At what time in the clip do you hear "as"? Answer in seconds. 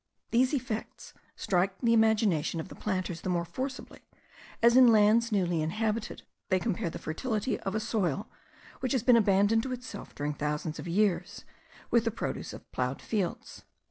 4.63-4.75